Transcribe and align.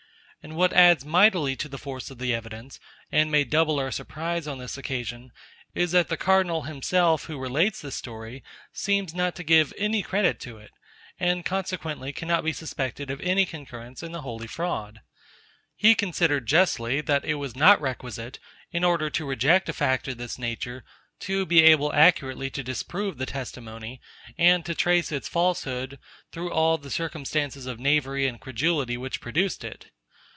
And 0.43 0.55
what 0.55 0.73
adds 0.73 1.05
mightily 1.05 1.55
to 1.57 1.69
the 1.69 1.77
force 1.77 2.09
of 2.09 2.17
the 2.17 2.33
evidence, 2.33 2.79
and 3.11 3.29
may 3.29 3.43
double 3.43 3.77
our 3.79 3.91
surprise 3.91 4.47
on 4.47 4.57
this 4.57 4.75
occasion, 4.75 5.31
is, 5.75 5.91
that 5.91 6.07
the 6.07 6.17
cardinal 6.17 6.63
himself, 6.63 7.25
who 7.25 7.37
relates 7.37 7.79
the 7.79 7.91
story, 7.91 8.43
seems 8.73 9.13
not 9.13 9.35
to 9.35 9.43
give 9.43 9.71
any 9.77 10.01
credit 10.01 10.39
to 10.39 10.57
it, 10.57 10.71
and 11.19 11.45
consequently 11.45 12.11
cannot 12.11 12.43
be 12.43 12.53
suspected 12.53 13.11
of 13.11 13.21
any 13.21 13.45
concurrence 13.45 14.01
in 14.01 14.13
the 14.13 14.23
holy 14.23 14.47
fraud. 14.47 15.01
He 15.75 15.93
considered 15.93 16.47
justly, 16.47 17.01
that 17.01 17.23
it 17.23 17.35
was 17.35 17.55
not 17.55 17.79
requisite, 17.79 18.39
in 18.71 18.83
order 18.83 19.11
to 19.11 19.27
reject 19.27 19.69
a 19.69 19.73
fact 19.73 20.07
of 20.07 20.17
this 20.17 20.39
nature, 20.39 20.83
to 21.19 21.45
be 21.45 21.61
able 21.61 21.93
accurately 21.93 22.49
to 22.49 22.63
disprove 22.63 23.19
the 23.19 23.27
testimony, 23.27 24.01
and 24.39 24.65
to 24.65 24.73
trace 24.73 25.11
its 25.11 25.29
falsehood, 25.29 25.99
through 26.31 26.51
all 26.51 26.79
the 26.79 26.89
circumstances 26.89 27.67
of 27.67 27.79
knavery 27.79 28.25
and 28.25 28.41
credulity 28.41 28.97
which 28.97 29.21
produced 29.21 29.63
it. 29.63 29.91